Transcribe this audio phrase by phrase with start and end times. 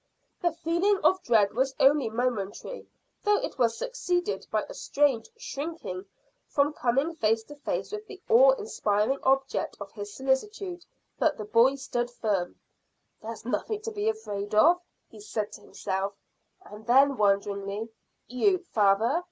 [0.41, 2.87] The feeling of dread was only momentary,
[3.23, 6.07] though it was succeeded by a strange shrinking
[6.47, 10.83] from coming face to face with the awe inspiring object of his solicitude.
[11.19, 12.59] But the boy stood firm.
[13.21, 16.15] "There's nothing to be afraid of," he said to himself,
[16.65, 17.89] and then wonderingly
[18.25, 19.19] "You, father!"